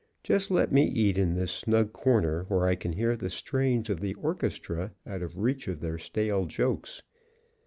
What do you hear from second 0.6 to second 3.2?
me eat in this snug corner where I can hear